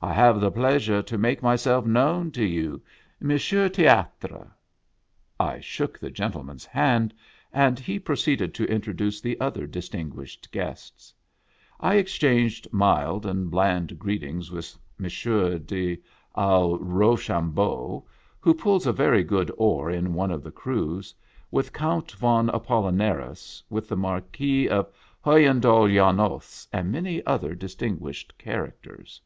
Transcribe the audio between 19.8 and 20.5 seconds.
in pne of